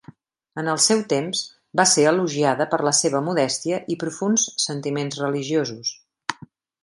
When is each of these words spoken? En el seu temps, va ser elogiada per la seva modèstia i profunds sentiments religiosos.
En 0.59 0.69
el 0.71 0.79
seu 0.85 1.01
temps, 1.11 1.41
va 1.81 1.85
ser 1.91 2.05
elogiada 2.11 2.67
per 2.71 2.79
la 2.87 2.95
seva 3.01 3.21
modèstia 3.27 3.79
i 3.95 3.99
profunds 4.05 4.49
sentiments 4.65 5.23
religiosos. 5.27 5.93